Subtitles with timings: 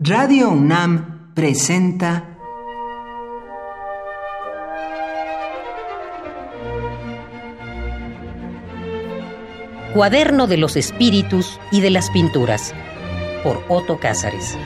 [0.00, 2.38] Radio UNAM presenta
[9.92, 12.72] Cuaderno de los Espíritus y de las Pinturas
[13.42, 14.56] por Otto Cázares.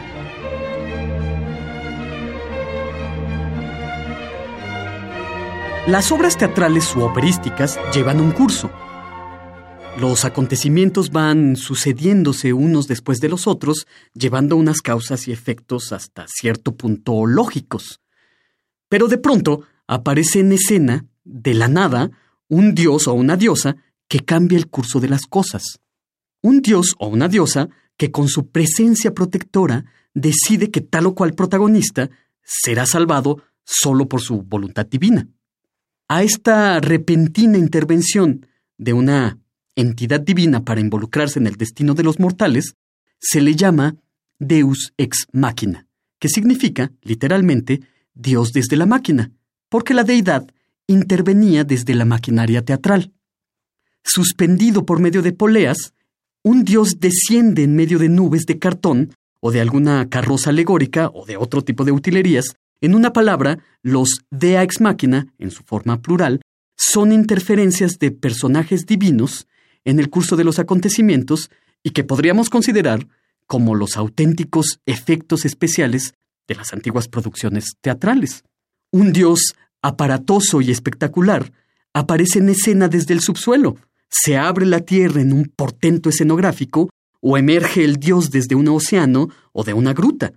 [5.87, 8.71] Las obras teatrales u operísticas llevan un curso.
[9.99, 16.27] Los acontecimientos van sucediéndose unos después de los otros, llevando unas causas y efectos hasta
[16.29, 18.01] cierto punto lógicos.
[18.89, 22.11] Pero de pronto aparece en escena, de la nada,
[22.49, 23.77] un dios o una diosa
[24.09, 25.81] que cambia el curso de las cosas.
[26.41, 31.35] Un dios o una diosa que con su presencia protectora decide que tal o cual
[31.35, 32.11] protagonista
[32.43, 35.29] será salvado solo por su voluntad divina.
[36.09, 38.47] A esta repentina intervención
[38.77, 39.39] de una
[39.77, 42.75] entidad divina para involucrarse en el destino de los mortales,
[43.21, 43.97] se le llama
[44.39, 45.87] Deus ex machina,
[46.19, 47.83] que significa, literalmente,
[48.15, 49.31] Dios desde la máquina,
[49.69, 50.47] porque la deidad
[50.87, 53.13] intervenía desde la maquinaria teatral.
[54.05, 55.95] Suspendido por medio de poleas,
[56.43, 61.25] un dios desciende en medio de nubes de cartón o de alguna carroza alegórica o
[61.25, 62.57] de otro tipo de utilerías.
[62.81, 66.43] En una palabra, los dea ex machina, en su forma plural,
[66.77, 69.47] son interferencias de personajes divinos
[69.85, 71.51] en el curso de los acontecimientos
[71.83, 73.07] y que podríamos considerar
[73.47, 76.15] como los auténticos efectos especiales
[76.49, 78.45] de las antiguas producciones teatrales.
[78.91, 81.53] Un dios aparatoso y espectacular
[81.93, 83.77] aparece en escena desde el subsuelo,
[84.09, 89.29] se abre la tierra en un portento escenográfico o emerge el dios desde un océano
[89.53, 90.33] o de una gruta.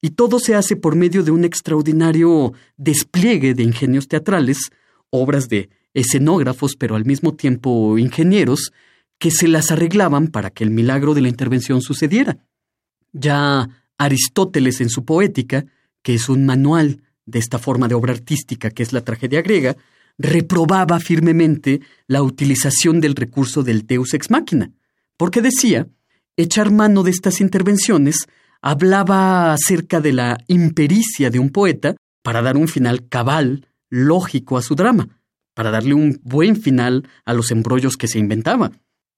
[0.00, 4.70] Y todo se hace por medio de un extraordinario despliegue de ingenios teatrales,
[5.10, 8.72] obras de escenógrafos, pero al mismo tiempo ingenieros,
[9.18, 12.36] que se las arreglaban para que el milagro de la intervención sucediera.
[13.12, 15.64] Ya Aristóteles en su Poética,
[16.02, 19.76] que es un manual de esta forma de obra artística que es la tragedia griega,
[20.18, 24.70] reprobaba firmemente la utilización del recurso del deus ex machina,
[25.16, 25.88] porque decía,
[26.36, 28.26] echar mano de estas intervenciones
[28.60, 34.62] hablaba acerca de la impericia de un poeta para dar un final cabal, lógico a
[34.62, 35.08] su drama,
[35.54, 38.72] para darle un buen final a los embrollos que se inventaba.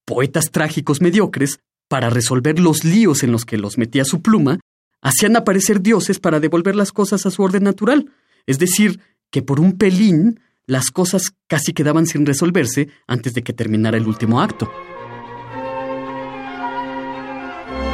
[0.05, 1.59] Poetas trágicos mediocres,
[1.89, 4.59] para resolver los líos en los que los metía su pluma,
[5.01, 8.11] hacían aparecer dioses para devolver las cosas a su orden natural,
[8.45, 8.99] es decir,
[9.29, 14.07] que por un pelín las cosas casi quedaban sin resolverse antes de que terminara el
[14.07, 14.69] último acto.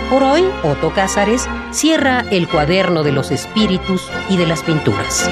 [0.09, 5.29] Por hoy, Otto Cázares cierra el cuaderno de los espíritus y de las pinturas.